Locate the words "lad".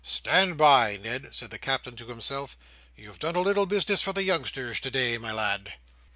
5.31-5.75